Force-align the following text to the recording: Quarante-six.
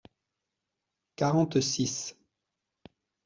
Quarante-six. 1.15 2.15